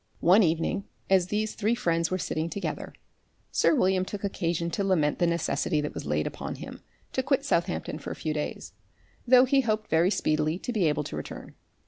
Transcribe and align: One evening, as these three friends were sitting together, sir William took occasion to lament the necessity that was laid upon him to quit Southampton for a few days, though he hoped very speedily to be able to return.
One 0.21 0.41
evening, 0.41 0.85
as 1.11 1.27
these 1.27 1.53
three 1.53 1.75
friends 1.75 2.09
were 2.09 2.17
sitting 2.17 2.49
together, 2.49 2.91
sir 3.51 3.75
William 3.75 4.03
took 4.03 4.23
occasion 4.23 4.71
to 4.71 4.83
lament 4.83 5.19
the 5.19 5.27
necessity 5.27 5.79
that 5.79 5.93
was 5.93 6.07
laid 6.07 6.25
upon 6.25 6.55
him 6.55 6.81
to 7.13 7.21
quit 7.21 7.45
Southampton 7.45 7.99
for 7.99 8.09
a 8.09 8.15
few 8.15 8.33
days, 8.33 8.73
though 9.27 9.45
he 9.45 9.61
hoped 9.61 9.91
very 9.91 10.09
speedily 10.09 10.57
to 10.57 10.73
be 10.73 10.85
able 10.89 11.03
to 11.03 11.15
return. 11.15 11.53